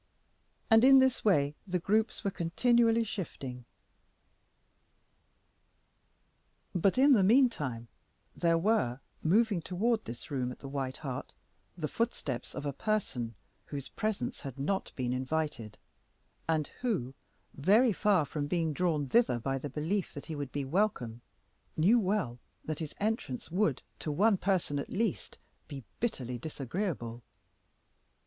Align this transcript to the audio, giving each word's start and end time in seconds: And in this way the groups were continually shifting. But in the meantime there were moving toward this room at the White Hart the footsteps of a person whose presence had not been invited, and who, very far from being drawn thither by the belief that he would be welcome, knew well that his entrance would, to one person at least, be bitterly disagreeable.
And 0.71 0.83
in 0.83 0.97
this 0.97 1.23
way 1.23 1.53
the 1.67 1.77
groups 1.77 2.23
were 2.23 2.31
continually 2.31 3.03
shifting. 3.03 3.65
But 6.73 6.97
in 6.97 7.13
the 7.13 7.21
meantime 7.21 7.87
there 8.35 8.57
were 8.57 8.99
moving 9.21 9.61
toward 9.61 10.05
this 10.05 10.31
room 10.31 10.51
at 10.51 10.57
the 10.57 10.67
White 10.67 10.97
Hart 11.05 11.33
the 11.77 11.87
footsteps 11.87 12.55
of 12.55 12.65
a 12.65 12.73
person 12.73 13.35
whose 13.67 13.89
presence 13.89 14.41
had 14.41 14.57
not 14.57 14.91
been 14.95 15.13
invited, 15.13 15.77
and 16.49 16.65
who, 16.81 17.13
very 17.53 17.93
far 17.93 18.25
from 18.25 18.47
being 18.47 18.73
drawn 18.73 19.07
thither 19.07 19.37
by 19.37 19.59
the 19.59 19.69
belief 19.69 20.15
that 20.15 20.25
he 20.25 20.35
would 20.35 20.51
be 20.51 20.65
welcome, 20.65 21.21
knew 21.77 21.99
well 21.99 22.39
that 22.65 22.79
his 22.79 22.95
entrance 22.99 23.51
would, 23.51 23.83
to 23.99 24.11
one 24.11 24.37
person 24.37 24.79
at 24.79 24.89
least, 24.89 25.37
be 25.67 25.83
bitterly 25.99 26.39
disagreeable. 26.39 27.21